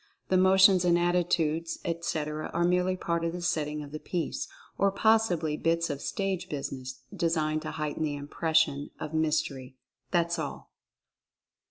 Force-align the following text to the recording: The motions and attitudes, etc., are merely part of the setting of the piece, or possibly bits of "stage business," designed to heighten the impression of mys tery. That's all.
The 0.29 0.37
motions 0.37 0.83
and 0.83 0.97
attitudes, 0.97 1.77
etc., 1.85 2.49
are 2.55 2.63
merely 2.63 2.97
part 2.97 3.23
of 3.23 3.33
the 3.33 3.41
setting 3.43 3.83
of 3.83 3.91
the 3.91 3.99
piece, 3.99 4.47
or 4.75 4.91
possibly 4.91 5.55
bits 5.57 5.91
of 5.91 6.01
"stage 6.01 6.49
business," 6.49 7.03
designed 7.15 7.61
to 7.61 7.69
heighten 7.69 8.01
the 8.03 8.15
impression 8.15 8.89
of 8.99 9.13
mys 9.13 9.43
tery. 9.47 9.75
That's 10.09 10.39
all. 10.39 10.71